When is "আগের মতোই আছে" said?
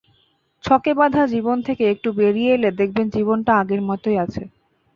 3.61-4.41